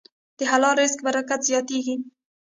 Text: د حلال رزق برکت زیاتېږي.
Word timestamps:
د 0.37 0.39
حلال 0.51 0.75
رزق 0.81 0.99
برکت 1.07 1.41
زیاتېږي. 1.49 1.95